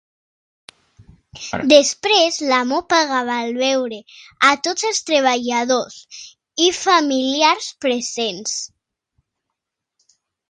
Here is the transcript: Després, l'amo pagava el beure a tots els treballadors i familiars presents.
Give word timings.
Després, 1.71 2.37
l'amo 2.51 2.79
pagava 2.93 3.35
el 3.41 3.51
beure 3.59 3.99
a 4.47 4.49
tots 4.67 4.87
els 4.89 5.03
treballadors 5.09 5.99
i 6.69 6.73
familiars 6.79 7.69
presents. 7.87 8.55